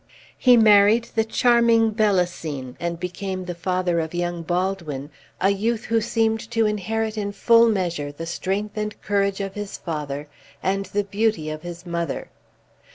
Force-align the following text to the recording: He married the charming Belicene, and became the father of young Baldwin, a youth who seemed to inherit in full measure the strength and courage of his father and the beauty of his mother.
He 0.35 0.57
married 0.57 1.09
the 1.13 1.23
charming 1.23 1.91
Belicene, 1.91 2.75
and 2.79 2.99
became 2.99 3.45
the 3.45 3.53
father 3.53 3.99
of 3.99 4.15
young 4.15 4.41
Baldwin, 4.41 5.11
a 5.39 5.51
youth 5.51 5.85
who 5.85 6.01
seemed 6.01 6.39
to 6.49 6.65
inherit 6.65 7.19
in 7.19 7.31
full 7.31 7.69
measure 7.69 8.11
the 8.11 8.25
strength 8.25 8.77
and 8.77 8.99
courage 9.03 9.41
of 9.41 9.53
his 9.53 9.77
father 9.77 10.27
and 10.63 10.87
the 10.87 11.03
beauty 11.03 11.51
of 11.51 11.61
his 11.61 11.85
mother. 11.85 12.29